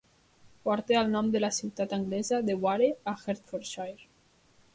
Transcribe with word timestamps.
Porta 0.69 0.95
el 1.01 1.11
nom 1.15 1.29
de 1.35 1.41
la 1.45 1.51
ciutat 1.57 1.93
anglesa 1.99 2.41
de 2.49 2.57
Ware 2.65 2.89
a 3.13 3.15
Hertfordshire. 3.21 4.11